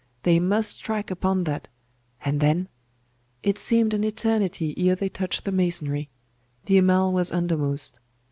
They 0.23 0.39
must 0.39 0.71
strike 0.77 1.11
upon 1.11 1.43
that 1.43 1.67
and 2.25 2.39
then! 2.39 2.69
....It 3.43 3.59
seemed 3.59 3.93
an 3.93 4.03
eternity 4.03 4.73
ere 4.75 4.95
they 4.95 5.09
touched 5.09 5.45
the 5.45 5.51
masonry.... 5.51 6.09
The 6.65 6.79
Amal 6.79 7.13
was 7.13 7.31
undermost.... 7.31 7.99